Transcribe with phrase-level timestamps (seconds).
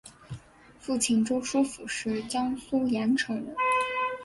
[0.79, 3.55] 父亲周书府是江苏盐城人。